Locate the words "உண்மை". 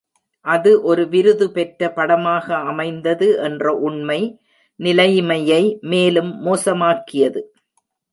3.79-4.17